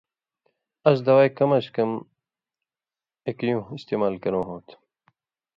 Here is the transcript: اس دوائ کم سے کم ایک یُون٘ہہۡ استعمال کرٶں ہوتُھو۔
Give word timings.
اس 0.87 0.97
دوائ 1.05 1.29
کم 1.37 1.51
سے 1.63 1.69
کم 1.75 1.91
ایک 3.25 3.39
یُون٘ہہۡ 3.47 3.75
استعمال 3.77 4.13
کرٶں 4.23 4.45
ہوتُھو۔ 4.47 4.75